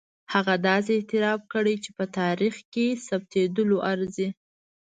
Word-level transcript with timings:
هغه 0.33 0.53
داسې 0.67 0.91
اعتراف 0.97 1.41
کړی 1.53 1.75
چې 1.83 1.89
په 1.97 2.05
تاریخ 2.19 2.55
کې 2.73 2.87
ثبتېدلو 3.07 3.77
ارزي. 3.91 4.27